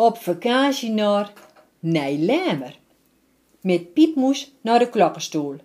op 0.00 0.16
vakantie 0.18 0.90
naar 0.90 1.32
Nijlemer. 1.78 2.78
Met 3.60 3.92
Piepmoes 3.92 4.52
naar 4.60 4.78
de 4.78 4.88
klokkenstoel. 4.88 5.56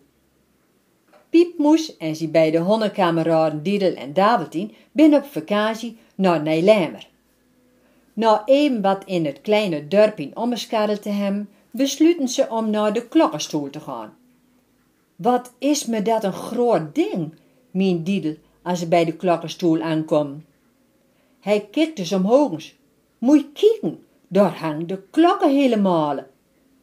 Piepmoes 1.30 1.98
en 1.98 2.16
zijn 2.16 2.32
beide 2.32 2.58
hondenkameraden 2.58 3.64
Diedel 3.64 3.94
en 3.94 4.14
Daveltien 4.14 4.74
ben 4.92 5.14
op 5.14 5.26
vakantie 5.26 5.98
naar 6.16 6.42
Nijlemer. 6.42 7.08
Na 8.14 8.42
even 8.46 8.82
wat 8.82 9.04
in 9.06 9.26
het 9.26 9.42
kleine 9.42 9.88
dorpje 9.88 10.32
omgeskarreld 10.34 11.02
te 11.02 11.10
hebben, 11.10 11.50
besluiten 11.72 12.28
ze 12.28 12.50
om 12.50 12.70
naar 12.70 12.94
de 12.94 13.08
klokkenstoel 13.08 13.70
te 13.70 13.80
gaan. 13.80 14.18
Wat 15.16 15.54
is 15.58 15.86
me 15.86 16.02
dat 16.02 16.24
een 16.24 16.34
groot 16.34 16.96
ding, 16.96 17.34
mien 17.72 18.04
Diedel 18.04 18.36
als 18.62 18.80
ze 18.80 18.88
bij 18.88 19.06
de 19.06 19.14
klokkenstoel 19.14 19.82
aankomen. 19.82 20.46
Hij 21.40 21.68
kijkt 21.72 21.96
dus 21.96 22.14
omhoog. 22.14 22.64
Moet 23.18 23.40
je 23.40 23.52
kijken, 23.54 24.04
daar 24.34 24.58
hangt 24.58 24.90
de 24.90 25.02
klokken 25.10 25.56
helemaal. 25.56 26.20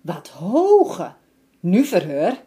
Wat 0.00 0.28
hoge. 0.28 1.12
Nu 1.60 1.84
verheur. 1.84 2.42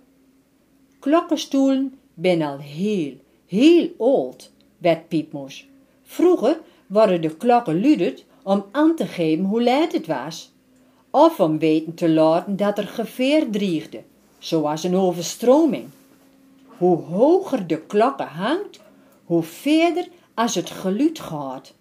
Klokkenstoelen 0.99 1.99
ben 2.13 2.41
al 2.41 2.57
heel, 2.57 3.13
heel 3.45 3.89
oud, 3.97 4.51
werd 4.77 5.07
Piepmoes. 5.07 5.67
Vroeger 6.03 6.59
worden 6.87 7.21
de 7.21 7.37
klokken 7.37 7.75
ludet 7.75 8.25
om 8.43 8.65
aan 8.71 8.95
te 8.95 9.05
geven 9.05 9.45
hoe 9.45 9.63
laat 9.63 9.91
het 9.91 10.07
was. 10.07 10.51
Of 11.09 11.39
om 11.39 11.59
weten 11.59 11.93
te 11.93 12.09
laten 12.09 12.55
dat 12.55 12.77
er 12.77 12.87
geveer 12.87 13.49
dreigde, 13.49 14.03
zoals 14.37 14.83
een 14.83 14.95
overstroming. 14.95 15.85
Hoe 16.77 16.97
hoger 16.97 17.67
de 17.67 17.81
klokken 17.81 18.27
hangt, 18.27 18.79
hoe 19.25 19.43
verder 19.43 20.07
als 20.33 20.55
het 20.55 20.69
geluid 20.69 21.19
gaat. 21.19 21.73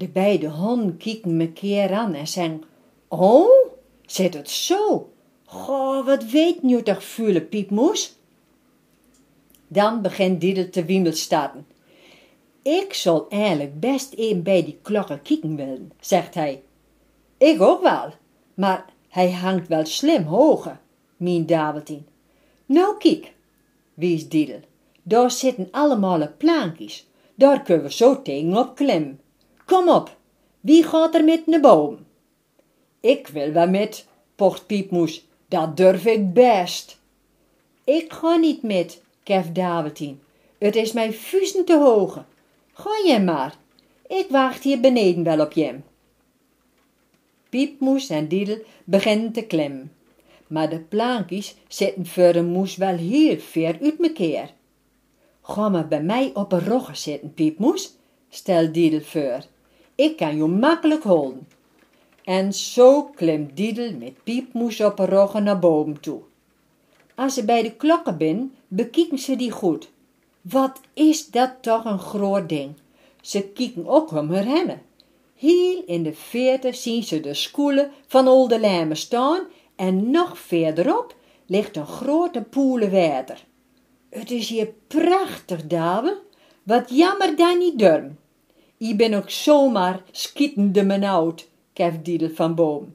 De 0.00 0.08
beide 0.08 0.48
honden 0.48 0.96
kieken 0.96 1.36
me 1.36 1.52
keer 1.52 1.92
aan 1.92 2.14
en 2.14 2.28
zeggen, 2.28 2.62
oh, 3.08 3.68
zit 4.06 4.34
het 4.34 4.50
zo? 4.50 5.12
Goh, 5.44 6.06
wat 6.06 6.24
weet 6.24 6.62
nu 6.62 6.82
toch 6.82 7.04
vuile 7.04 7.40
piepmoes? 7.40 8.16
Dan 9.68 10.02
begint 10.02 10.40
Diedel 10.40 10.70
te 10.70 10.84
wiemelstaten. 10.84 11.66
Ik 12.62 12.94
zal 12.94 13.26
eigenlijk 13.28 13.80
best 13.80 14.12
een 14.16 14.42
bij 14.42 14.64
die 14.64 14.78
klokken 14.82 15.22
kieken 15.22 15.56
willen, 15.56 15.92
zegt 16.00 16.34
hij. 16.34 16.62
Ik 17.38 17.60
ook 17.60 17.82
wel, 17.82 18.12
maar 18.54 18.84
hij 19.08 19.30
hangt 19.30 19.68
wel 19.68 19.86
slim 19.86 20.22
hoger, 20.22 20.80
mien 21.16 21.46
Daveltien. 21.46 22.06
Nou 22.66 22.96
kijk, 22.98 23.32
wie 23.94 24.14
is 24.14 24.28
Diedel. 24.28 24.60
Daar 25.02 25.30
zitten 25.30 25.68
allemaal 25.70 26.28
plankjes. 26.38 27.06
Daar 27.34 27.62
kunnen 27.62 27.84
we 27.84 27.92
zo 27.92 28.22
tegen 28.22 28.56
op 28.56 28.74
klimmen. 28.74 29.20
Kom 29.70 29.88
op, 29.88 30.16
wie 30.60 30.84
gaat 30.84 31.14
er 31.14 31.24
met 31.24 31.46
naar 31.46 31.60
boom? 31.60 31.98
Ik 33.00 33.26
wil 33.26 33.52
wel 33.52 33.68
met, 33.68 34.06
pocht 34.34 34.66
Piepmoes. 34.66 35.26
Dat 35.48 35.76
durf 35.76 36.06
ik 36.06 36.32
best. 36.32 36.98
Ik 37.84 38.12
ga 38.12 38.36
niet 38.36 38.62
met, 38.62 39.02
kef 39.22 39.52
Daveltien. 39.52 40.20
Het 40.58 40.76
is 40.76 40.92
mij 40.92 41.12
fusen 41.12 41.64
te 41.64 41.78
hoge. 41.78 42.24
Ga 42.72 42.90
jij 43.04 43.22
maar. 43.22 43.56
Ik 44.06 44.26
wacht 44.30 44.62
hier 44.62 44.80
beneden 44.80 45.24
wel 45.24 45.40
op 45.40 45.52
jem. 45.52 45.84
Piepmoes 47.48 48.08
en 48.08 48.28
Diedel 48.28 48.58
beginnen 48.84 49.32
te 49.32 49.42
klimmen. 49.42 49.92
Maar 50.46 50.70
de 50.70 50.80
plankjes 50.80 51.54
zitten 51.68 52.06
voor 52.06 52.34
een 52.34 52.50
moes 52.50 52.76
wel 52.76 52.96
heel 52.96 53.38
ver 53.38 53.78
uit 53.82 53.98
mekaar. 53.98 54.50
Ga 55.42 55.68
maar 55.68 55.88
bij 55.88 56.02
mij 56.02 56.30
op 56.34 56.52
een 56.52 56.66
rogge 56.66 56.94
zitten, 56.94 57.34
Piepmoes, 57.34 57.94
stelt 58.28 58.74
Diedel 58.74 59.00
voor. 59.00 59.49
Ik 60.00 60.16
kan 60.16 60.36
je 60.36 60.46
makkelijk 60.46 61.02
houden. 61.02 61.48
En 62.24 62.52
zo 62.52 63.02
klimt 63.02 63.56
Diedel 63.56 63.92
met 63.92 64.24
Piepmoes 64.24 64.80
op 64.80 64.98
een 64.98 65.06
rogge 65.06 65.40
naar 65.40 65.58
boven 65.58 66.00
toe. 66.00 66.20
Als 67.14 67.34
ze 67.34 67.44
bij 67.44 67.62
de 67.62 67.72
klokken 67.72 68.18
ben, 68.18 68.54
bekijken 68.68 69.18
ze 69.18 69.36
die 69.36 69.50
goed. 69.50 69.90
Wat 70.40 70.80
is 70.94 71.30
dat 71.30 71.52
toch 71.60 71.84
een 71.84 71.98
groot 71.98 72.48
ding. 72.48 72.72
Ze 73.20 73.42
kieken 73.42 73.86
ook 73.86 74.10
om 74.10 74.32
haar 74.32 74.44
hemmen. 74.44 74.82
Heel 75.36 75.82
in 75.86 76.02
de 76.02 76.12
veerte 76.12 76.72
zien 76.72 77.02
ze 77.02 77.20
de 77.20 77.34
skoelen 77.34 77.90
van 78.06 78.28
Olde 78.28 78.60
Lijmen 78.60 78.96
staan 78.96 79.40
en 79.76 80.10
nog 80.10 80.38
verderop 80.38 81.14
ligt 81.46 81.76
een 81.76 81.86
grote 81.86 82.42
poele 82.42 82.90
water. 82.90 83.44
Het 84.10 84.30
is 84.30 84.48
hier 84.48 84.68
prachtig, 84.86 85.66
Davel. 85.66 86.16
Wat 86.62 86.90
jammer 86.90 87.36
dat 87.36 87.58
niet 87.58 87.78
durm. 87.78 88.18
Ik 88.82 88.96
ben 88.96 89.14
ook 89.14 89.30
zomaar 89.30 90.02
schietende 90.10 90.86
benauwd, 90.86 91.48
keft 91.72 92.04
Diedel 92.04 92.30
van 92.30 92.54
boom. 92.54 92.94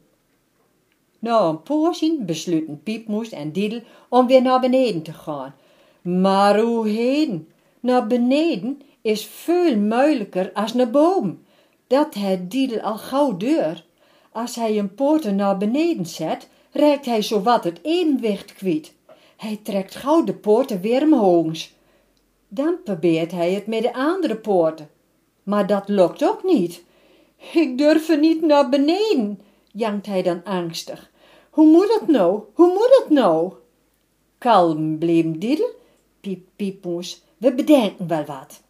Na 1.19 1.41
een 1.41 1.63
poosje 1.63 2.17
besluiten 2.19 2.81
Piepmoes 2.83 3.29
en 3.29 3.51
Diedel 3.51 3.81
om 4.09 4.27
weer 4.27 4.41
naar 4.41 4.59
beneden 4.59 5.01
te 5.01 5.13
gaan. 5.13 5.55
Maar 6.01 6.59
hoe 6.59 6.87
heen? 6.87 7.47
Naar 7.79 8.07
beneden 8.07 8.81
is 9.01 9.25
veel 9.25 9.77
moeilijker 9.77 10.51
als 10.53 10.73
naar 10.73 10.89
boven. 10.89 11.45
Dat 11.87 12.13
het 12.13 12.51
Diedel 12.51 12.79
al 12.79 12.97
gauw 12.97 13.37
deur. 13.37 13.85
Als 14.31 14.55
hij 14.55 14.79
een 14.79 14.95
poorten 14.95 15.35
naar 15.35 15.57
beneden 15.57 16.05
zet, 16.05 16.49
reikt 16.71 17.05
hij 17.05 17.21
zowat 17.21 17.63
het 17.63 17.79
evenwicht 17.81 18.53
kwijt. 18.53 18.93
Hij 19.37 19.59
trekt 19.63 19.95
gauw 19.95 20.23
de 20.23 20.33
poorten 20.33 20.81
weer 20.81 21.01
omhoog. 21.01 21.57
Dan 22.47 22.75
probeert 22.83 23.31
hij 23.31 23.53
het 23.53 23.67
met 23.67 23.81
de 23.81 23.93
andere 23.93 24.35
poorten. 24.35 24.89
Maar 25.45 25.67
dat 25.67 25.89
lukt 25.89 26.23
ook 26.23 26.43
niet. 26.43 26.83
Ik 27.53 27.77
durf 27.77 28.09
er 28.09 28.19
niet 28.19 28.41
naar 28.41 28.69
beneden, 28.69 29.41
jankt 29.71 30.05
hij 30.05 30.21
dan 30.21 30.43
angstig. 30.43 31.11
Hoe 31.49 31.67
moet 31.67 31.97
het 31.99 32.07
nou? 32.07 32.43
Hoe 32.53 32.67
moet 32.67 33.01
het 33.01 33.09
nou? 33.09 33.53
Kalm 34.37 34.97
bleef 34.97 35.25
Diddel. 35.37 35.69
Piep, 36.21 36.47
piepmoes, 36.55 37.23
we 37.37 37.53
bedenken 37.53 38.07
wel 38.07 38.25
wat. 38.25 38.61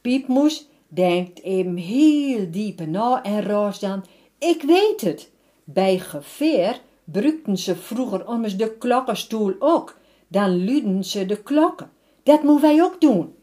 Piepmoes 0.00 0.68
denkt 0.88 1.42
even 1.42 1.76
heel 1.76 2.50
diep 2.50 2.86
na 2.86 3.22
en 3.22 3.44
roos 3.44 3.78
dan, 3.78 4.04
ik 4.38 4.62
weet 4.62 5.00
het. 5.00 5.30
Bij 5.64 5.98
geveer 5.98 6.80
brukten 7.04 7.56
ze 7.56 7.76
vroeger 7.76 8.28
ommers 8.28 8.56
de 8.56 8.76
klokkenstoel 8.76 9.54
ook. 9.58 9.98
Dan 10.28 10.56
luden 10.56 11.04
ze 11.04 11.26
de 11.26 11.42
klokken. 11.42 11.90
Dat 12.22 12.42
moeten 12.42 12.68
wij 12.68 12.82
ook 12.82 13.00
doen. 13.00 13.34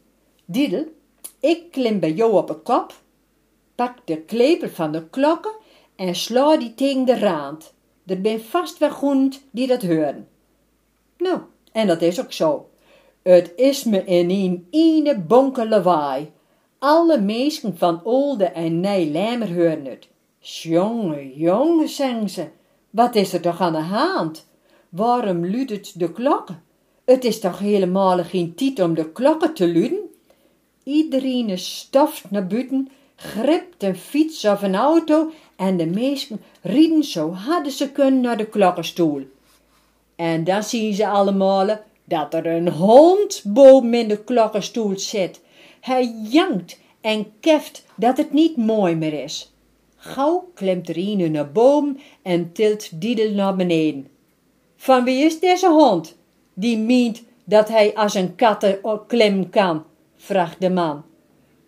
Diddel, 0.44 0.84
ik 1.46 1.70
klim 1.70 2.00
bij 2.00 2.12
jou 2.12 2.32
op 2.32 2.50
een 2.50 2.62
kop, 2.62 2.94
pak 3.74 3.96
de 4.04 4.20
klepel 4.20 4.68
van 4.68 4.92
de 4.92 5.08
klokken 5.08 5.52
en 5.96 6.14
sla 6.14 6.56
die 6.56 6.74
tegen 6.74 7.04
de 7.04 7.18
raand. 7.18 7.74
Er 8.06 8.20
ben 8.20 8.40
vast 8.40 8.78
wel 8.78 9.30
die 9.50 9.66
dat 9.66 9.82
horen. 9.82 10.28
Nou, 11.18 11.40
en 11.72 11.86
dat 11.86 12.02
is 12.02 12.20
ook 12.20 12.32
zo. 12.32 12.68
Het 13.22 13.52
is 13.56 13.84
me 13.84 14.04
in 14.04 14.30
een 14.30 14.66
ene 14.70 15.18
bonke 15.18 15.68
lawaai. 15.68 16.30
Alle 16.78 17.20
meesten 17.20 17.78
van 17.78 18.04
Olde 18.04 18.44
en 18.44 18.80
Nijlijmer 18.80 19.54
horen 19.54 19.84
het. 19.84 20.08
Jonge, 20.38 21.36
jonge, 21.36 21.86
zeggen 21.86 22.30
ze. 22.30 22.48
Wat 22.90 23.14
is 23.14 23.32
er 23.32 23.40
toch 23.40 23.60
aan 23.60 23.72
de 23.72 23.78
hand? 23.78 24.46
Waarom 24.88 25.50
luidt 25.50 25.98
de 25.98 26.12
klokken? 26.12 26.62
Het 27.04 27.24
is 27.24 27.40
toch 27.40 27.58
helemaal 27.58 28.24
geen 28.24 28.54
tijd 28.54 28.80
om 28.80 28.94
de 28.94 29.12
klokken 29.12 29.54
te 29.54 29.66
luden? 29.66 30.05
Iedereen 30.86 31.58
stoft 31.58 32.30
naar 32.30 32.46
buiten, 32.46 32.88
gript 33.16 33.82
een 33.82 33.96
fiets 33.96 34.44
of 34.44 34.62
een 34.62 34.74
auto 34.74 35.30
en 35.56 35.76
de 35.76 35.86
meesten 35.86 36.40
rieden 36.62 37.04
zo 37.04 37.32
hard 37.32 37.72
ze 37.72 37.92
kunnen 37.92 38.20
naar 38.20 38.36
de 38.36 38.46
klokkenstoel. 38.46 39.22
En 40.16 40.44
dan 40.44 40.62
zien 40.62 40.94
ze 40.94 41.08
allemaal 41.08 41.66
dat 42.04 42.34
er 42.34 42.46
een 42.46 42.68
hond 42.68 43.42
boven 43.44 43.94
in 43.94 44.08
de 44.08 44.24
klokkenstoel 44.24 44.98
zit. 44.98 45.40
Hij 45.80 46.14
jankt 46.28 46.78
en 47.00 47.32
keft 47.40 47.84
dat 47.96 48.16
het 48.16 48.32
niet 48.32 48.56
mooi 48.56 48.94
meer 48.94 49.22
is. 49.22 49.52
Gauw 49.96 50.50
klimt 50.54 50.88
Rine 50.88 51.28
naar 51.28 51.52
boom 51.52 51.98
en 52.22 52.52
tilt 52.52 53.00
Diedel 53.00 53.30
naar 53.30 53.56
beneden. 53.56 54.08
Van 54.76 55.04
wie 55.04 55.24
is 55.24 55.40
deze 55.40 55.68
hond? 55.68 56.16
Die 56.54 56.78
meent 56.78 57.22
dat 57.44 57.68
hij 57.68 57.94
als 57.94 58.14
een 58.14 58.34
katten 58.34 58.78
klimmen 59.06 59.50
kan, 59.50 59.84
vraagt 60.16 60.60
de 60.60 60.70
man. 60.70 61.04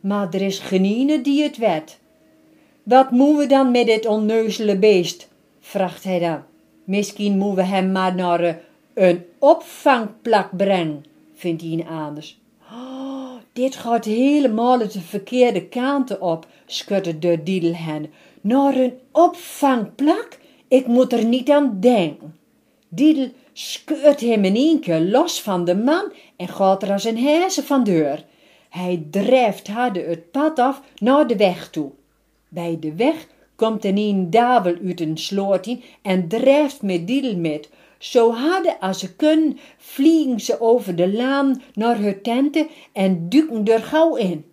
Maar 0.00 0.34
er 0.34 0.42
is 0.42 0.58
geen 0.58 1.22
die 1.22 1.42
het 1.42 1.56
weet. 1.56 1.98
Wat 2.82 3.10
moeten 3.10 3.36
we 3.38 3.46
dan 3.46 3.70
met 3.70 3.86
dit 3.86 4.06
onneuzele 4.06 4.78
beest? 4.78 5.28
vraagt 5.60 6.04
hij 6.04 6.18
dan. 6.18 6.42
Misschien 6.84 7.38
moeten 7.38 7.56
we 7.56 7.70
hem 7.70 7.92
maar 7.92 8.14
naar 8.14 8.40
eh, 8.40 8.54
een 8.94 9.24
opvangplak 9.38 10.56
brengen, 10.56 11.04
vindt 11.34 11.62
hij 11.62 11.86
anders. 11.88 12.38
Oh, 12.72 13.32
dit 13.52 13.76
gaat 13.76 14.04
helemaal 14.04 14.78
de 14.78 15.00
verkeerde 15.00 15.68
kanten 15.68 16.20
op, 16.20 16.46
schudt 16.66 17.22
de 17.22 17.42
Diedel 17.42 17.74
hen. 17.74 18.10
Naar 18.40 18.76
een 18.76 18.98
opvangplak? 19.12 20.38
Ik 20.68 20.86
moet 20.86 21.12
er 21.12 21.24
niet 21.24 21.50
aan 21.50 21.76
denken. 21.80 22.36
Diedel 22.88 23.30
scheurt 23.52 24.20
hem 24.20 24.44
in 24.44 24.56
één 24.56 24.80
keer 24.80 25.00
los 25.00 25.42
van 25.42 25.64
de 25.64 25.76
man 25.76 26.12
en 26.36 26.48
gaat 26.48 26.82
er 26.82 26.92
als 26.92 27.04
een 27.04 27.16
hezen 27.16 27.64
van 27.64 27.84
deur. 27.84 28.24
Hij 28.68 29.06
drijft 29.10 29.68
harde 29.68 30.00
het 30.00 30.30
pad 30.30 30.58
af 30.58 30.82
naar 30.98 31.26
de 31.26 31.36
weg 31.36 31.70
toe. 31.70 31.90
Bij 32.48 32.76
de 32.80 32.94
weg 32.94 33.26
komt 33.56 33.84
er 33.84 33.96
een 33.96 34.30
davel 34.30 34.76
uit 34.84 35.00
een 35.00 35.18
sloot 35.18 35.76
en 36.02 36.28
drijft 36.28 36.82
met 36.82 37.06
Didel 37.06 37.36
met. 37.36 37.70
Zo 37.98 38.32
harde 38.32 38.80
als 38.80 38.98
ze 38.98 39.16
kunnen, 39.16 39.58
vliegen 39.76 40.40
ze 40.40 40.60
over 40.60 40.96
de 40.96 41.12
laan 41.12 41.62
naar 41.74 41.98
hun 41.98 42.22
tenten 42.22 42.68
en 42.92 43.28
duiken 43.28 43.64
er 43.64 43.82
gauw 43.82 44.16
in. 44.16 44.44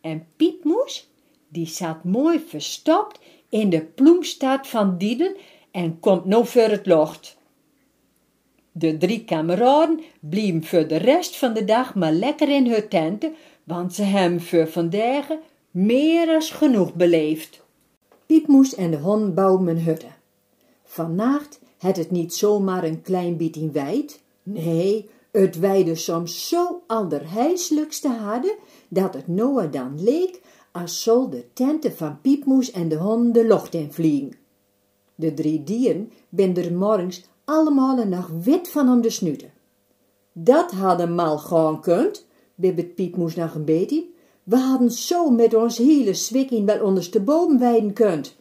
En 0.00 0.26
Piepmoes, 0.36 1.08
die 1.48 1.66
zat 1.66 2.04
mooi 2.04 2.40
verstopt 2.48 3.20
in 3.48 3.70
de 3.70 3.80
ploemstad 3.80 4.66
van 4.66 4.98
Didel 4.98 5.36
en 5.70 6.00
komt 6.00 6.24
nou 6.24 6.46
voor 6.46 6.62
het 6.62 6.86
locht. 6.86 7.36
De 8.76 8.96
drie 8.96 9.24
kameraden 9.24 10.00
blieven 10.20 10.64
voor 10.64 10.88
de 10.88 10.96
rest 10.96 11.36
van 11.36 11.54
de 11.54 11.64
dag 11.64 11.94
maar 11.94 12.12
lekker 12.12 12.48
in 12.48 12.66
hun 12.66 12.88
tenten, 12.88 13.34
want 13.64 13.94
ze 13.94 14.02
hebben 14.02 14.40
voor 14.40 14.68
vandaag 14.68 15.26
meer 15.70 16.28
als 16.28 16.50
genoeg 16.50 16.94
beleefd. 16.94 17.62
Piepmoes 18.26 18.74
en 18.74 18.90
de 18.90 18.96
hond 18.96 19.34
bouwen 19.34 19.66
een 19.66 19.78
hutte. 19.78 20.06
Vannacht 20.84 21.60
het 21.78 21.96
het 21.96 22.10
niet 22.10 22.34
zomaar 22.34 22.84
een 22.84 23.02
klein 23.02 23.36
beetje 23.36 23.70
wijd, 23.70 24.20
nee, 24.42 25.08
het 25.32 25.58
weide 25.58 25.94
soms 25.94 26.48
zo 26.48 26.82
allerheißelijkste 26.86 28.08
hadden, 28.08 28.54
dat 28.88 29.14
het 29.14 29.28
Noah 29.28 29.72
dan 29.72 30.02
leek 30.02 30.40
als 30.72 31.02
zal 31.02 31.30
de 31.30 31.44
tenten 31.52 31.96
van 31.96 32.20
Piepmoes 32.20 32.70
en 32.70 32.88
de 32.88 32.96
hond 32.96 33.34
de 33.34 33.46
locht 33.46 33.74
in 33.74 33.92
vliegen. 33.92 34.32
De 35.14 35.34
drie 35.34 35.64
dieren 35.64 36.12
ben 36.28 36.56
er 36.56 36.72
morgens 36.72 37.24
allemaal 37.44 38.04
nog 38.04 38.30
wit 38.42 38.68
van 38.68 38.88
om 38.88 39.00
de 39.00 39.10
snuten. 39.10 39.52
Dat 40.32 40.70
hadden 40.70 41.14
mal 41.14 41.38
gewoon 41.38 41.80
kunt, 41.80 42.26
bibbet 42.54 42.94
Piepmoes 42.94 43.34
nog 43.34 43.54
een 43.54 43.64
beetje. 43.64 44.04
We 44.42 44.56
hadden 44.56 44.90
zo 44.90 45.30
met 45.30 45.54
ons 45.54 45.78
hele 45.78 46.14
zwikking 46.14 46.66
wel 46.66 46.84
ondersteboven 46.84 47.58
weiden 47.58 47.92
kunt. 47.92 48.36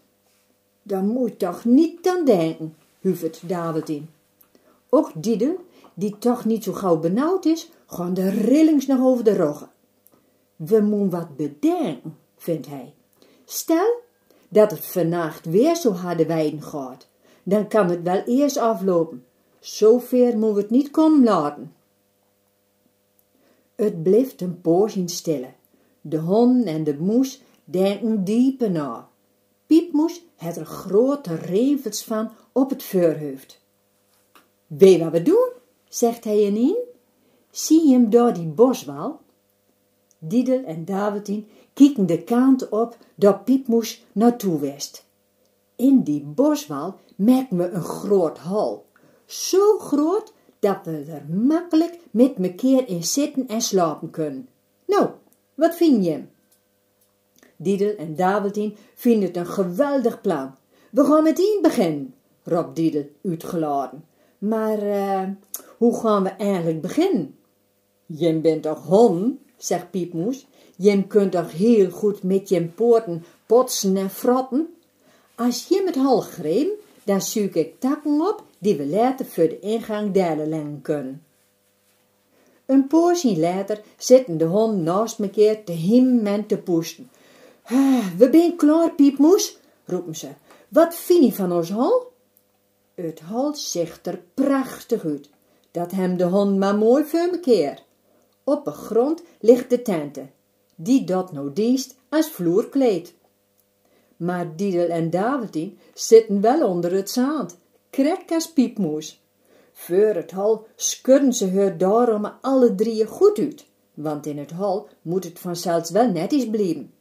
Daar 0.83 1.03
moet 1.03 1.39
toch 1.39 1.65
niet 1.65 2.07
aan 2.07 2.25
denken, 2.25 2.75
huvert 2.99 3.41
David 3.49 3.89
in. 3.89 4.09
Ook 4.89 5.11
Diedel, 5.15 5.55
die 5.93 6.17
toch 6.19 6.45
niet 6.45 6.63
zo 6.63 6.73
gauw 6.73 6.97
benauwd 6.97 7.45
is, 7.45 7.69
gaan 7.85 8.13
de 8.13 8.29
rillings 8.29 8.85
nog 8.85 8.99
over 8.99 9.23
de 9.23 9.35
roggen. 9.35 9.69
We 10.55 10.81
moeten 10.81 11.09
wat 11.09 11.35
bedenken, 11.35 12.17
vindt 12.37 12.67
hij. 12.67 12.93
Stel 13.45 14.01
dat 14.49 14.71
het 14.71 14.85
vannacht 14.85 15.45
weer 15.45 15.75
zo 15.75 15.91
harde 15.91 16.25
weiden 16.25 16.61
gaat, 16.61 17.07
dan 17.43 17.67
kan 17.67 17.89
het 17.89 18.01
wel 18.01 18.23
eerst 18.25 18.57
aflopen. 18.57 19.25
Zo 19.59 19.99
ver 19.99 20.37
moeten 20.37 20.53
we 20.53 20.61
het 20.61 20.69
niet 20.69 20.91
komen 20.91 21.23
laten. 21.23 21.73
Het 23.75 24.03
blijft 24.03 24.41
een 24.41 24.61
poosje 24.61 25.03
stille. 25.05 25.49
De 26.01 26.17
hond 26.17 26.65
en 26.65 26.83
de 26.83 26.97
moes 26.99 27.41
denken 27.63 28.23
diepe 28.23 28.69
na. 28.69 29.07
Piepmoes 29.65 30.21
het 30.35 30.57
er 30.57 30.65
grote 30.65 31.35
revels 31.35 32.03
van 32.03 32.31
op 32.51 32.69
het 32.69 32.83
voorhoofd. 32.83 33.61
Weet 34.67 34.99
wat 34.99 35.11
we 35.11 35.21
doen, 35.21 35.49
zegt 35.87 36.23
hij 36.23 36.41
in. 36.41 36.77
Zie 37.51 37.87
je 37.87 37.93
hem 37.93 38.09
door 38.09 38.33
die 38.33 38.47
boswal? 38.47 39.19
Diedel 40.17 40.63
en 40.63 40.85
Davidin 40.85 41.47
kieken 41.73 42.05
de 42.05 42.23
kant 42.23 42.69
op 42.69 42.97
dat 43.15 43.45
Piepmoes 43.45 44.03
naartoe 44.11 44.59
west. 44.59 45.05
In 45.75 46.03
die 46.03 46.23
boswal 46.23 46.95
merken 47.15 47.57
we 47.57 47.69
een 47.69 47.83
groot 47.83 48.37
hal. 48.37 48.85
Zo 49.25 49.77
groot 49.79 50.33
dat 50.59 50.77
we 50.83 51.05
er 51.07 51.35
makkelijk 51.35 51.99
met 52.11 52.37
mekaar 52.37 52.87
in 52.87 53.03
zitten 53.03 53.47
en 53.47 53.61
slapen 53.61 54.09
kunnen. 54.09 54.47
Nou, 54.85 55.09
wat 55.55 55.75
vind 55.75 56.05
je? 56.05 56.23
Diedel 57.55 57.95
en 57.95 58.15
Davidin 58.15 58.75
vinden 58.95 59.27
het 59.27 59.37
een 59.37 59.47
geweldig 59.47 60.21
plan. 60.21 60.55
We 60.89 61.03
gaan 61.03 61.23
meteen 61.23 61.59
beginnen, 61.61 62.13
roept 62.43 62.75
Diedel 62.75 63.09
uitgeladen. 63.23 64.05
Maar 64.37 64.83
uh, 64.83 65.29
hoe 65.77 65.99
gaan 65.99 66.23
we 66.23 66.29
eigenlijk 66.29 66.81
beginnen? 66.81 67.35
Je 68.05 68.39
bent 68.39 68.63
toch 68.63 68.83
hon, 68.85 69.39
zegt 69.57 69.91
Piepmoes. 69.91 70.47
Je 70.75 71.07
kunt 71.07 71.31
toch 71.31 71.51
heel 71.51 71.89
goed 71.89 72.23
met 72.23 72.49
je 72.49 72.65
poorten 72.65 73.23
potsen 73.45 73.97
en 73.97 74.09
frotten? 74.09 74.73
Als 75.35 75.67
je 75.67 75.81
met 75.85 75.95
hal 75.95 76.21
greem, 76.21 76.69
dan 77.03 77.21
zoek 77.21 77.53
ik 77.53 77.79
takken 77.79 78.21
op 78.21 78.43
die 78.57 78.75
we 78.75 78.85
later 78.85 79.25
voor 79.25 79.47
de 79.47 79.59
ingang 79.59 80.11
delen 80.11 80.49
leggen 80.49 80.79
kunnen. 80.81 81.23
Een 82.65 82.87
poosje 82.87 83.37
later 83.39 83.81
zitten 83.97 84.37
de 84.37 84.45
honden 84.45 84.83
naast 84.83 85.19
mekaar 85.19 85.63
te 85.63 85.71
him 85.71 86.27
en 86.27 86.45
te 86.45 86.57
poesten. 86.57 87.09
We 88.17 88.29
zijn 88.31 88.55
klaar, 88.55 88.91
Piepmoes, 88.91 89.57
roepen 89.85 90.15
ze. 90.15 90.27
Wat 90.69 90.95
vind 90.95 91.23
je 91.23 91.33
van 91.33 91.51
ons 91.51 91.69
hal? 91.69 92.11
Het 92.95 93.19
hal 93.19 93.55
ziet 93.55 93.99
er 94.03 94.21
prachtig 94.33 95.05
uit. 95.05 95.29
Dat 95.71 95.91
hem 95.91 96.17
de 96.17 96.23
hond 96.23 96.57
maar 96.57 96.75
mooi 96.75 97.03
voor 97.03 97.29
mekaar. 97.31 97.83
Op 98.43 98.65
de 98.65 98.71
grond 98.71 99.21
ligt 99.39 99.69
de 99.69 99.81
tente, 99.81 100.25
die 100.75 101.03
dat 101.03 101.31
nou 101.31 101.53
dienst 101.53 101.95
als 102.09 102.29
vloerkleed. 102.29 103.13
Maar 104.23 104.55
Diedel 104.55 104.87
en 104.87 105.09
Davidin 105.09 105.77
zitten 105.93 106.41
wel 106.41 106.67
onder 106.67 106.91
het 106.91 107.09
zand, 107.09 107.57
krek 107.89 108.31
als 108.31 108.51
piepmoes. 108.51 109.21
Voor 109.73 110.15
het 110.15 110.31
hal 110.31 110.67
schudden 110.75 111.33
ze 111.33 111.51
haar 111.51 111.77
daarom 111.77 112.31
alle 112.41 112.75
drieën 112.75 113.07
goed 113.07 113.37
uit, 113.37 113.65
want 113.93 114.25
in 114.25 114.37
het 114.37 114.51
hal 114.51 114.87
moet 115.01 115.23
het 115.23 115.39
vanzelfs 115.39 115.89
wel 115.89 116.11
netjes 116.11 116.49
blijven. 116.49 116.93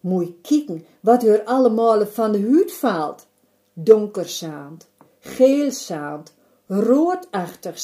Moet 0.00 0.32
kieken 0.42 0.84
wat 1.00 1.22
er 1.22 1.44
allemaal 1.44 2.06
van 2.06 2.32
de 2.32 2.50
huid 2.50 2.72
valt. 2.72 3.26
Donker 3.72 4.28
zand, 4.28 4.88
geel 5.18 5.70
zand, 5.70 6.34
roodachtig 6.66 7.78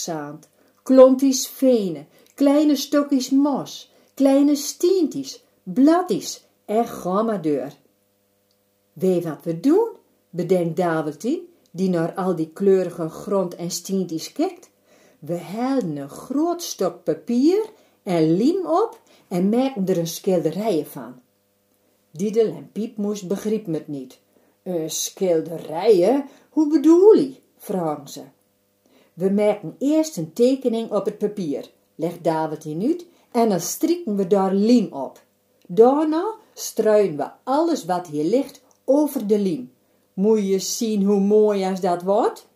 klontjes 0.82 1.46
venen, 1.48 2.06
kleine 2.34 2.76
stokjes 2.76 3.30
mos, 3.30 3.92
kleine 4.14 4.56
stientjes, 4.56 5.42
bladjes 5.62 6.44
en 6.64 6.86
ga 6.86 7.22
maar 7.22 7.42
deur. 7.42 7.79
Weet 9.00 9.24
wat 9.24 9.44
we 9.44 9.60
doen? 9.60 9.88
bedenkt 10.30 10.76
Davidje, 10.76 11.42
die 11.70 11.88
naar 11.88 12.14
al 12.14 12.36
die 12.36 12.50
kleurige 12.52 13.08
grond 13.08 13.54
en 13.54 13.70
stientjes 13.70 14.32
kijkt. 14.32 14.70
We 15.18 15.38
halen 15.38 15.96
een 15.96 16.08
groot 16.08 16.62
stok 16.62 17.04
papier 17.04 17.70
en 18.02 18.36
liem 18.36 18.66
op 18.66 19.00
en 19.28 19.48
maken 19.48 19.86
er 19.86 19.98
een 19.98 20.06
schilderijen 20.06 20.86
van. 20.86 21.14
Diedel 22.10 22.46
en 22.46 22.70
Piepmoes 22.72 23.26
begrepen 23.26 23.72
het 23.72 23.88
niet. 23.88 24.20
Uh, 24.62 24.88
schilderijen? 24.88 26.24
Hoe 26.50 26.68
bedoel 26.68 27.12
je? 27.12 27.34
vragen 27.58 28.08
ze. 28.08 28.22
We 29.14 29.30
maken 29.30 29.76
eerst 29.78 30.16
een 30.16 30.32
tekening 30.32 30.90
op 30.90 31.04
het 31.04 31.18
papier, 31.18 31.70
legt 31.94 32.24
David 32.24 32.64
in 32.64 32.82
uit, 32.82 33.06
en 33.30 33.48
dan 33.48 33.60
strikken 33.60 34.16
we 34.16 34.26
daar 34.26 34.54
liem 34.54 34.92
op. 34.92 35.22
Daarna 35.66 36.34
struien 36.54 37.16
we 37.16 37.30
alles 37.44 37.84
wat 37.84 38.06
hier 38.06 38.24
ligt 38.24 38.60
over 38.90 39.26
de 39.26 39.38
liem. 39.38 39.72
Moet 40.14 40.46
je 40.46 40.58
zien 40.58 41.02
hoe 41.04 41.20
mooi 41.20 41.64
als 41.64 41.80
dat 41.80 42.02
wordt? 42.02 42.48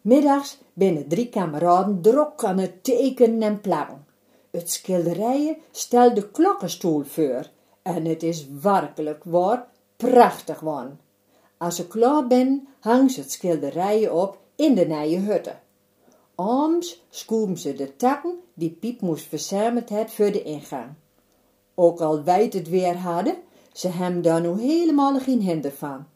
Middags 0.00 0.58
binnen 0.72 1.08
drie 1.08 1.28
kameraden 1.28 2.00
drok 2.00 2.44
aan 2.44 2.58
het 2.58 2.84
tekenen 2.84 3.42
en 3.42 3.60
plakken. 3.60 4.04
Het 4.50 4.70
schilderijen 4.70 5.56
stelt 5.70 6.14
de 6.14 6.30
klokkenstoel 6.30 7.02
voor 7.02 7.46
en 7.82 8.04
het 8.04 8.22
is 8.22 8.46
werkelijk 8.62 9.24
waar 9.24 9.66
prachtig 9.96 10.60
worden. 10.60 11.00
Als 11.56 11.76
ze 11.76 11.86
klaar 11.86 12.26
ben, 12.26 12.68
hangt 12.80 13.12
ze 13.12 13.20
het 13.20 13.32
schilderijen 13.32 14.14
op 14.14 14.38
in 14.56 14.74
de 14.74 14.86
nieuwe 14.86 15.32
hutte. 15.32 15.54
Ooms 16.34 17.02
ze 17.54 17.74
de 17.76 17.96
takken 17.96 18.40
die 18.54 18.70
Piep 18.70 19.00
moest 19.00 19.26
verzameld 19.26 19.88
had 19.88 20.12
voor 20.12 20.32
de 20.32 20.42
ingang. 20.42 20.88
Ook 21.74 22.00
al 22.00 22.22
wijd 22.22 22.52
het 22.52 22.68
weer 22.68 22.96
hadden, 22.96 23.36
ze 23.72 23.88
hem 23.88 24.22
daar 24.22 24.40
nu 24.40 24.60
helemaal 24.60 25.18
geen 25.18 25.40
hinder 25.40 25.72
van. 25.72 26.06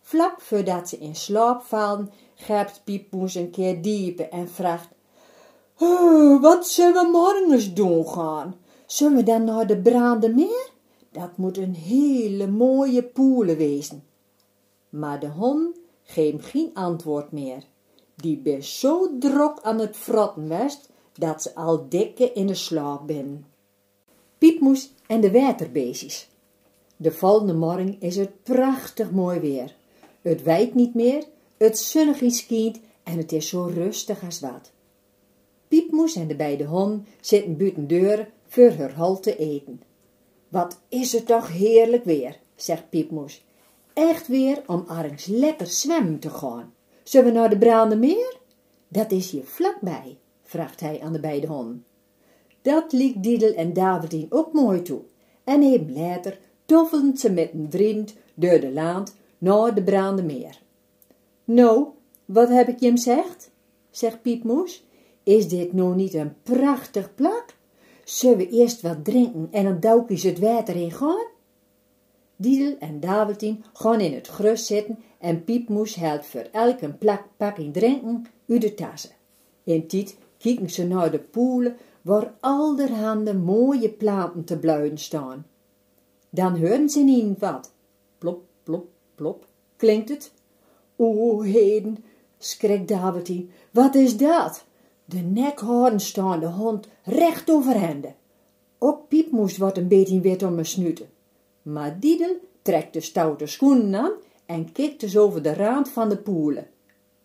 Vlak 0.00 0.40
voordat 0.40 0.88
ze 0.88 0.98
in 0.98 1.16
slaap 1.16 1.62
vallen, 1.62 2.10
grijpt 2.34 2.80
Piepmoes 2.84 3.34
een 3.34 3.50
keer 3.50 3.82
diepe 3.82 4.28
en 4.28 4.48
vraagt: 4.48 4.88
Wat 6.40 6.68
zullen 6.68 6.92
we 7.04 7.08
morgens 7.10 7.72
doen 7.72 8.06
gaan? 8.08 8.54
Zullen 8.86 9.16
we 9.16 9.22
dan 9.22 9.44
naar 9.44 9.66
de 9.66 9.76
brande 9.78 10.28
meer? 10.28 10.70
Dat 11.10 11.36
moet 11.36 11.56
een 11.56 11.74
hele 11.74 12.46
mooie 12.46 13.02
poelen 13.02 13.56
wezen. 13.56 14.04
Maar 14.88 15.20
de 15.20 15.28
hond 15.28 15.76
geeft 16.02 16.46
geen 16.46 16.70
antwoord 16.74 17.32
meer. 17.32 17.62
Die 18.14 18.36
ben 18.36 18.64
zo 18.64 19.18
drok 19.18 19.60
aan 19.62 19.78
het 19.78 19.96
frotten 19.96 20.48
west, 20.48 20.88
dat 21.12 21.42
ze 21.42 21.54
al 21.54 21.88
dikke 21.88 22.32
in 22.32 22.46
de 22.46 22.54
slaap 22.54 23.06
ben. 23.06 23.46
Piepmoes 24.38 24.92
en 25.06 25.20
de 25.20 25.32
waterbeestjes. 25.32 26.28
De 27.02 27.12
volgende 27.12 27.54
morgen 27.54 27.96
is 28.00 28.16
het 28.16 28.42
prachtig 28.42 29.10
mooi 29.10 29.40
weer. 29.40 29.74
Het 30.20 30.42
wijt 30.42 30.74
niet 30.74 30.94
meer, 30.94 31.24
het 31.56 31.78
zonnige 31.78 32.30
schijnt 32.30 32.80
en 33.02 33.16
het 33.16 33.32
is 33.32 33.48
zo 33.48 33.70
rustig 33.74 34.24
als 34.24 34.40
wat. 34.40 34.70
Piepmoes 35.68 36.16
en 36.16 36.26
de 36.26 36.36
beide 36.36 36.64
honden 36.64 37.06
zitten 37.20 37.56
buiten 37.56 37.86
deur 37.86 38.28
voor 38.46 38.70
haar 38.70 38.92
hal 38.92 39.20
te 39.20 39.36
eten. 39.36 39.82
Wat 40.48 40.80
is 40.88 41.12
het 41.12 41.26
toch 41.26 41.48
heerlijk 41.48 42.04
weer, 42.04 42.38
zegt 42.54 42.90
Piepmoes. 42.90 43.44
Echt 43.92 44.28
weer 44.28 44.62
om 44.66 44.84
ergens 44.88 45.26
lekker 45.26 45.66
zwemmen 45.66 46.18
te 46.18 46.30
gaan. 46.30 46.74
Zullen 47.02 47.32
we 47.32 47.38
naar 47.38 47.50
de 47.50 47.58
Brande 47.58 47.96
meer? 47.96 48.36
Dat 48.88 49.10
is 49.10 49.30
hier 49.30 49.44
vlakbij, 49.44 50.16
vraagt 50.42 50.80
hij 50.80 51.00
aan 51.00 51.12
de 51.12 51.20
beide 51.20 51.46
honden. 51.46 51.84
Dat 52.62 52.92
liet 52.92 53.22
Diedel 53.22 53.52
en 53.52 53.72
Davidien 53.72 54.26
ook 54.30 54.52
mooi 54.52 54.82
toe. 54.82 55.00
En 55.44 55.62
even 55.62 55.92
later 55.92 56.38
toffelden 56.64 57.16
ze 57.16 57.30
met 57.30 57.52
een 57.52 57.66
vriend 57.70 58.14
door 58.34 58.60
de 58.60 58.72
land 58.72 59.14
naar 59.38 59.74
de 59.74 59.82
Brande 59.82 60.22
meer. 60.22 60.60
Nou, 61.44 61.86
wat 62.24 62.48
heb 62.48 62.68
ik 62.68 62.80
je 62.80 62.86
hem 62.86 62.96
zegt? 62.96 63.50
zegt 63.90 64.22
Piepmoes. 64.22 64.84
Is 65.22 65.48
dit 65.48 65.72
nou 65.72 65.94
niet 65.94 66.14
een 66.14 66.34
prachtig 66.42 67.14
plak? 67.14 67.44
Zullen 68.04 68.36
we 68.36 68.48
eerst 68.48 68.80
wat 68.80 69.04
drinken 69.04 69.48
en 69.50 69.64
dan 69.64 69.80
doukjes 69.80 70.22
het 70.22 70.38
water 70.38 70.76
in 70.76 70.90
gaan? 70.90 71.26
Diedel 72.36 72.76
en 72.78 73.00
Davidien 73.00 73.64
gaan 73.72 74.00
in 74.00 74.14
het 74.14 74.26
grus 74.26 74.66
zitten 74.66 74.98
en 75.18 75.44
Piepmoes 75.44 75.94
helpt 75.94 76.26
voor 76.26 76.48
elk 76.52 76.80
een 76.80 76.98
plak 76.98 77.22
pakking 77.36 77.72
drinken 77.72 78.26
uit 78.48 78.60
de 78.60 78.74
tassen. 78.74 79.10
In 79.64 79.86
tijd 79.86 80.16
kijken 80.38 80.70
ze 80.70 80.86
naar 80.86 81.10
de 81.10 81.18
poelen 81.18 81.76
waar 82.02 82.34
allerhande 82.40 83.34
mooie 83.34 83.88
planten 83.88 84.44
te 84.44 84.58
bluiden 84.58 84.98
staan. 84.98 85.46
Dan 86.34 86.58
horen 86.58 86.88
ze 86.88 87.00
niet 87.00 87.38
wat. 87.38 87.72
Plop, 88.18 88.42
plop, 88.62 88.88
plop, 89.14 89.46
klinkt 89.76 90.08
het. 90.08 90.32
O, 90.96 91.40
heden, 91.40 92.04
schrikt 92.38 92.88
Davidien, 92.88 93.50
wat 93.70 93.94
is 93.94 94.16
dat? 94.16 94.64
De 95.04 95.18
nekhoorn 95.18 96.00
staan 96.00 96.40
de 96.40 96.46
hond 96.46 96.88
recht 97.04 97.50
overhande. 97.50 98.14
Ook 98.78 99.08
Piep 99.08 99.30
moest 99.30 99.56
wat 99.56 99.76
een 99.76 99.88
beetje 99.88 100.20
wit 100.20 100.42
om 100.42 100.54
me 100.54 100.64
snuten. 100.64 101.08
Maar 101.62 102.00
Diedel 102.00 102.36
trekt 102.62 102.92
de 102.92 103.00
stoute 103.00 103.46
schoenen 103.46 103.94
aan 103.94 104.12
en 104.46 104.72
kijkt 104.72 105.00
dus 105.00 105.16
over 105.16 105.42
de 105.42 105.54
rand 105.54 105.88
van 105.88 106.08
de 106.08 106.16
poelen. 106.16 106.68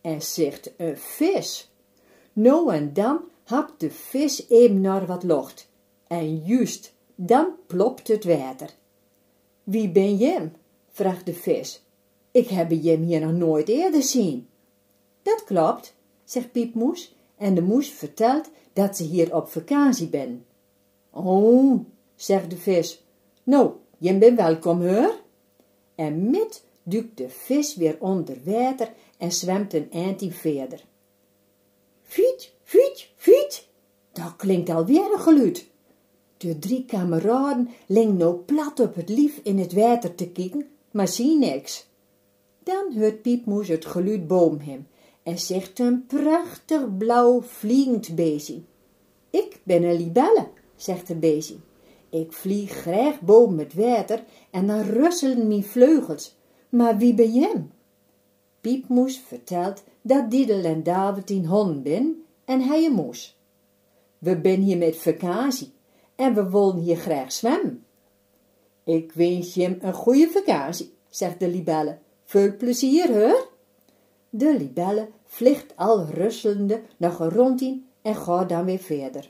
En 0.02 0.22
zegt 0.22 0.72
een 0.78 0.98
vis. 0.98 1.72
Nou 2.34 2.74
en 2.74 2.94
dan 2.94 3.20
hapt 3.44 3.80
de 3.80 3.92
vis 3.92 4.50
even 4.50 4.82
naar 4.82 5.06
wat 5.06 5.24
locht. 5.24 5.70
En 6.08 6.38
juist, 6.38 6.94
dan 7.16 7.48
plopt 7.68 8.08
het 8.08 8.24
water. 8.24 8.70
Wie 9.68 9.90
ben 9.90 10.18
je? 10.18 10.50
vraagt 10.90 11.26
de 11.26 11.34
vis. 11.34 11.84
Ik 12.32 12.48
heb 12.48 12.72
je 12.72 12.98
hier 12.98 13.20
nog 13.20 13.32
nooit 13.32 13.70
eerder 13.70 14.04
zien. 14.04 14.48
Dat 15.22 15.44
klopt, 15.44 15.96
zegt 16.24 16.52
Piepmoes, 16.52 17.16
en 17.38 17.56
de 17.56 17.62
moes 17.62 17.90
vertelt 17.90 18.50
dat 18.74 18.98
ze 18.98 19.04
hier 19.04 19.36
op 19.36 19.50
vakantie 19.50 20.08
ben. 20.08 20.46
Oh, 21.10 21.80
zegt 22.16 22.50
de 22.50 22.58
vis, 22.58 23.04
nou, 23.44 23.72
je 23.98 24.18
bent 24.18 24.38
welkom, 24.38 24.82
hoor. 24.82 25.20
En 25.96 26.30
met 26.30 26.64
duikt 26.84 27.18
de 27.18 27.30
vis 27.30 27.76
weer 27.76 27.98
onder 28.00 28.38
water 28.44 28.94
en 29.18 29.32
zwemt 29.32 29.74
een 29.74 29.92
eindje 29.92 30.32
verder. 30.32 30.86
Fiet, 32.04 32.54
fiet, 32.64 33.10
fiet, 33.16 33.68
dat 34.12 34.36
klinkt 34.36 34.70
alweer 34.70 35.14
een 35.14 35.20
geluid. 35.20 35.68
De 36.38 36.60
drie 36.60 36.86
kameraden 36.86 37.70
liggen 37.86 38.18
nou 38.18 38.36
plat 38.36 38.80
op 38.80 38.96
het 38.96 39.10
lief 39.10 39.40
in 39.44 39.58
het 39.58 39.74
water 39.74 40.16
te 40.16 40.30
kijken, 40.30 40.68
maar 40.92 41.08
zien 41.08 41.40
niks. 41.40 41.88
Dan 42.64 42.94
hoort 42.98 43.22
Piepmoes 43.22 43.68
het 43.68 43.86
geluid 43.86 44.28
boven 44.28 44.62
hem 44.62 44.88
en 45.24 45.40
zegt 45.40 45.80
een 45.80 46.06
prachtig 46.06 46.98
blauw 46.98 47.42
vliegend 47.42 48.16
beestje. 48.16 48.62
Ik 49.30 49.60
ben 49.64 49.84
een 49.84 49.98
libelle, 49.98 50.48
zegt 50.76 51.08
de 51.08 51.16
beestje. 51.16 51.56
Ik 52.10 52.34
vlieg 52.34 52.72
graag 52.72 53.22
boven 53.22 53.58
het 53.58 53.74
water 53.74 54.24
en 54.52 54.68
dan 54.68 54.82
russelen 54.82 55.48
mijn 55.48 55.64
vleugels. 55.64 56.36
Maar 56.70 56.98
wie 56.98 57.14
ben 57.14 57.34
je? 57.34 57.62
Piepmoes 58.62 59.20
vertelt 59.20 59.84
dat 60.02 60.32
Diedel 60.32 60.64
en 60.64 60.84
David 60.84 61.30
een 61.30 61.46
hond 61.46 61.84
ben 61.84 62.24
en 62.46 62.62
hij 62.62 62.86
een 62.86 62.94
moes. 62.94 63.38
We 64.18 64.38
ben 64.38 64.62
hier 64.62 64.78
met 64.78 64.96
vakantie 64.96 65.76
en 66.18 66.34
we 66.34 66.50
willen 66.50 66.78
hier 66.78 66.98
graag 66.98 67.32
zwemmen. 67.32 67.86
Ik 68.84 69.12
wens 69.12 69.54
je 69.54 69.78
een 69.80 69.94
goede 69.94 70.30
vakantie, 70.30 70.94
zegt 71.10 71.40
de 71.40 71.48
libelle. 71.48 71.98
Veel 72.24 72.56
plezier, 72.56 73.14
hoor. 73.14 73.50
De 74.30 74.58
libelle 74.58 75.10
vliegt 75.26 75.76
al 75.76 76.06
rustelende 76.06 76.82
nog 76.98 77.18
rondje 77.18 77.82
en 78.02 78.16
gaat 78.16 78.50
dan 78.50 78.66
weer 78.66 78.80
verder. 78.80 79.30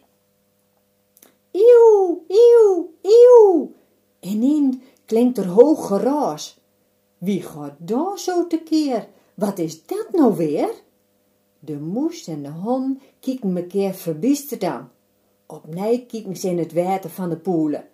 Eeuw, 1.52 2.24
eeuw, 2.28 2.94
eeuw. 3.02 3.74
Ineens 4.20 4.76
klinkt 5.06 5.38
er 5.38 5.48
hoog 5.48 5.88
geraas. 5.88 6.60
Wie 7.18 7.42
gaat 7.42 7.76
daar 7.78 8.20
zo 8.20 8.48
tekeer? 8.48 9.08
Wat 9.34 9.60
is 9.60 9.86
dat 9.86 10.08
nou 10.12 10.36
weer? 10.36 10.70
De 11.60 11.80
moes 11.80 12.28
en 12.28 12.44
de 12.44 12.50
hond 12.50 13.00
kijken 13.20 13.54
mekaar 13.54 13.94
verbiesterd 13.94 14.64
aan. 14.64 14.92
Opnieuw 15.50 16.06
kijken 16.08 16.42
in 16.42 16.58
het 16.58 16.74
water 16.74 17.10
van 17.10 17.30
de 17.30 17.38
poelen. 17.38 17.88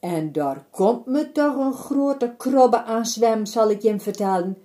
En 0.00 0.32
daar 0.32 0.66
komt 0.70 1.06
me 1.06 1.32
toch 1.32 1.56
een 1.56 1.72
grote 1.72 2.34
krobbe 2.36 2.82
aan 2.82 3.06
zwem, 3.06 3.46
zal 3.46 3.70
ik 3.70 3.82
je 3.82 4.00
vertellen. 4.00 4.58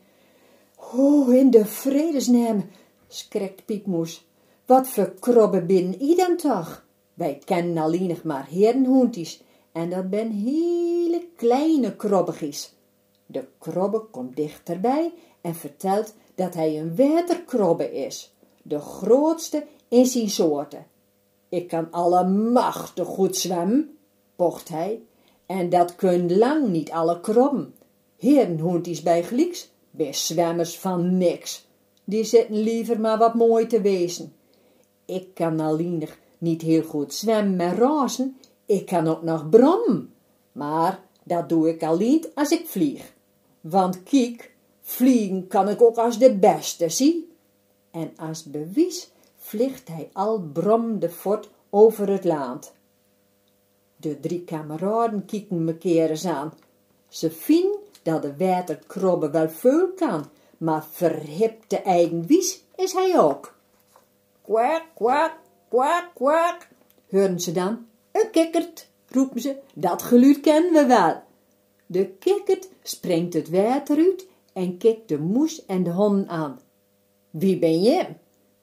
Oh, 0.93 1.33
in 1.33 1.49
de 1.49 1.65
vredesnaam, 1.65 2.69
schrikt 3.07 3.65
Piepmoes. 3.65 4.27
Wat 4.65 4.87
voor 4.87 5.13
krobbe 5.19 5.61
binnen 5.61 6.01
i 6.01 6.15
dan 6.15 6.37
toch? 6.37 6.85
Wij 7.13 7.41
kennen 7.45 7.83
alleen 7.83 8.19
maar 8.23 8.47
herenhoentjes, 8.47 9.43
en 9.71 9.89
dat 9.89 10.09
ben 10.09 10.31
hele 10.31 11.27
kleine 11.35 11.95
krobbegies. 11.95 12.73
De 13.25 13.47
krobbe 13.57 13.99
komt 13.99 14.35
dichterbij 14.35 15.13
en 15.41 15.55
vertelt 15.55 16.13
dat 16.35 16.53
hij 16.53 16.79
een 16.79 16.95
waterkrobbe 16.95 17.93
is, 17.93 18.33
de 18.61 18.79
grootste 18.79 19.65
in 19.87 20.05
zijn 20.05 20.29
soorten. 20.29 20.85
Ik 21.49 21.67
kan 21.67 21.91
allemachtig 21.91 23.07
goed 23.07 23.35
zwemmen, 23.35 23.97
pocht 24.35 24.69
hij, 24.69 25.01
en 25.45 25.69
dat 25.69 25.95
kun 25.95 26.37
lang 26.37 26.67
niet 26.67 26.91
alle 26.91 27.19
krobben. 27.19 27.73
Herenhoentjes 28.17 29.01
bij 29.01 29.23
Glieks, 29.23 29.69
best 29.91 30.25
zwemmers 30.25 30.79
van 30.79 31.17
niks. 31.17 31.67
Die 32.03 32.23
zitten 32.23 32.55
liever 32.55 32.99
maar 32.99 33.17
wat 33.17 33.33
mooi 33.33 33.67
te 33.67 33.81
wezen. 33.81 34.33
Ik 35.05 35.33
kan 35.33 35.59
alleen 35.59 36.07
niet 36.37 36.61
heel 36.61 36.83
goed 36.83 37.13
zwemmen 37.13 37.59
en 37.59 37.75
razen, 37.75 38.37
ik 38.65 38.85
kan 38.85 39.07
ook 39.07 39.23
nog 39.23 39.49
brommen. 39.49 40.13
Maar 40.51 41.03
dat 41.23 41.49
doe 41.49 41.69
ik 41.69 41.83
alleen 41.83 42.25
als 42.33 42.51
ik 42.51 42.67
vlieg. 42.67 43.13
Want 43.61 44.03
kijk, 44.03 44.51
vliegen 44.81 45.47
kan 45.47 45.69
ik 45.69 45.81
ook 45.81 45.97
als 45.97 46.19
de 46.19 46.35
beste, 46.35 46.89
zie. 46.89 47.29
En 47.91 48.11
als 48.15 48.43
bewijs 48.43 49.09
vliegt 49.49 49.87
hij 49.87 50.09
al 50.13 50.39
bromde 50.39 51.09
fort 51.09 51.49
over 51.69 52.09
het 52.09 52.23
land. 52.23 52.73
De 53.95 54.19
drie 54.19 54.43
kameraden 54.43 55.25
kieken 55.25 55.63
mekaar 55.63 56.09
eens 56.09 56.25
aan. 56.25 56.53
Ze 57.07 57.31
vinden 57.31 57.79
dat 58.03 58.21
de 58.21 58.37
waterkrobbe 58.37 59.29
wel 59.29 59.49
veel 59.49 59.93
kan, 59.93 60.25
maar 60.57 60.85
verhipte 60.91 61.77
eigen 61.81 62.25
wies 62.25 62.63
is 62.75 62.93
hij 62.93 63.19
ook. 63.19 63.55
Kwak, 64.41 64.83
kwak, 64.95 65.33
kwak, 65.69 66.11
kwak, 66.13 66.67
horen 67.09 67.39
ze 67.39 67.51
dan. 67.51 67.85
Een 68.11 68.29
kikkert, 68.31 68.87
roepen 69.07 69.41
ze, 69.41 69.57
dat 69.73 70.01
geluid 70.01 70.39
kennen 70.39 70.73
we 70.73 70.85
wel. 70.85 71.21
De 71.85 72.05
kikkert 72.05 72.69
springt 72.83 73.33
het 73.33 73.49
water 73.49 73.97
uit 73.97 74.27
en 74.53 74.77
kikt 74.77 75.07
de 75.07 75.19
moes 75.19 75.65
en 75.65 75.83
de 75.83 75.91
hond 75.91 76.27
aan. 76.27 76.59
Wie 77.29 77.59
ben 77.59 77.81
je? 77.81 78.05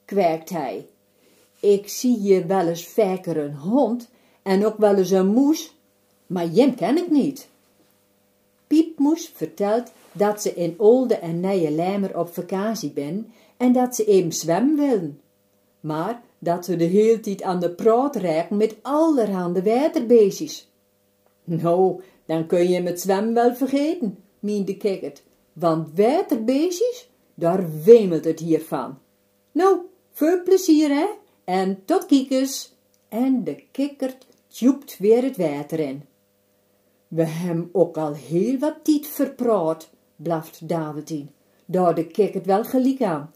Kwijkt 0.07 0.49
hij. 0.49 0.85
Ik 1.59 1.87
zie 1.87 2.17
hier 2.17 2.47
wel 2.47 2.67
eens 2.67 2.87
vaker 2.87 3.37
een 3.37 3.55
hond 3.55 4.09
en 4.41 4.65
ook 4.65 4.77
wel 4.77 4.95
eens 4.95 5.11
een 5.11 5.27
moes, 5.27 5.75
maar 6.27 6.45
jem 6.45 6.75
ken 6.75 6.97
ik 6.97 7.09
niet. 7.09 7.47
Piepmoes 8.67 9.31
vertelt 9.35 9.91
dat 10.11 10.41
ze 10.41 10.53
in 10.53 10.73
Olde 10.77 11.15
en 11.15 11.39
Nije 11.39 11.71
Lijmer 11.71 12.19
op 12.19 12.33
vakantie 12.33 12.91
ben 12.91 13.31
en 13.57 13.71
dat 13.71 13.95
ze 13.95 14.05
even 14.05 14.31
zwemmen 14.31 14.75
willen. 14.75 15.21
Maar 15.79 16.21
dat 16.39 16.67
we 16.67 16.75
de 16.75 16.83
hele 16.83 17.19
tijd 17.19 17.41
aan 17.41 17.59
de 17.59 17.69
praat 17.69 18.15
raken 18.15 18.57
met 18.57 18.75
allerhande 18.81 19.63
waterbeestjes. 19.63 20.69
Nou, 21.43 22.01
dan 22.25 22.47
kun 22.47 22.69
je 22.69 22.81
met 22.81 23.01
zwemmen 23.01 23.33
wel 23.33 23.55
vergeten, 23.55 24.17
meende 24.39 24.77
Kikkert, 24.77 25.23
want 25.53 25.87
waterbeestjes, 25.95 27.09
daar 27.33 27.83
wemelt 27.83 28.25
het 28.25 28.39
hier 28.39 28.61
van. 28.61 28.97
Nou, 29.51 29.79
veel 30.17 30.43
plezier, 30.43 30.89
hè? 30.89 31.07
En 31.43 31.85
tot 31.85 32.05
kiekers. 32.05 32.73
En 33.09 33.43
de 33.43 33.63
kikkert 33.71 34.27
tjoept 34.47 34.97
weer 34.97 35.23
het 35.23 35.37
water 35.37 35.79
in. 35.79 36.03
We 37.07 37.23
hebben 37.23 37.69
ook 37.71 37.97
al 37.97 38.13
heel 38.13 38.57
wat 38.57 38.75
tijd 38.83 39.07
verpraat, 39.07 39.89
blaft 40.15 40.69
Davidien. 40.69 41.29
Daar 41.65 41.95
de 41.95 42.07
kikkert 42.07 42.45
wel 42.45 42.63
gelijk 42.63 43.01
aan. 43.01 43.31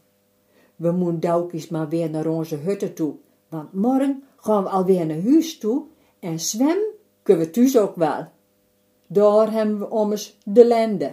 We 0.76 0.92
moeten 0.92 1.20
doukjes 1.20 1.68
maar 1.68 1.88
weer 1.88 2.10
naar 2.10 2.26
onze 2.26 2.56
hutten 2.56 2.94
toe, 2.94 3.14
want 3.48 3.72
morgen 3.72 4.22
gaan 4.36 4.62
we 4.62 4.68
alweer 4.68 5.06
naar 5.06 5.22
huis 5.22 5.58
toe 5.58 5.84
en 6.18 6.40
zwemmen 6.40 6.90
kunnen 7.22 7.44
we 7.46 7.50
thuis 7.50 7.78
ook 7.78 7.96
wel. 7.96 8.26
daar 9.06 9.52
hebben 9.52 9.78
we 9.78 9.90
ommers 9.90 10.36
de 10.44 10.66
lende. 10.66 11.12